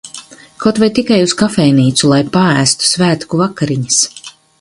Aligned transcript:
Kaut 0.61 0.77
vai 0.83 0.87
tikai 0.99 1.19
uz 1.25 1.35
kafejnīcu, 1.41 2.07
lai 2.13 2.19
paēstu 2.37 2.87
svētku 2.93 3.41
vakariņas. 3.43 4.01